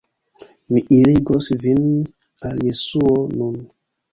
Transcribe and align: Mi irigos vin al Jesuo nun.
Mi 0.77 0.81
irigos 0.99 1.51
vin 1.65 1.83
al 2.51 2.59
Jesuo 2.71 3.17
nun. 3.37 3.65